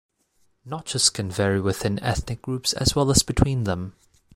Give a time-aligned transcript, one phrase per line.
[0.65, 3.93] Notches can vary within ethnic groups as well as between them.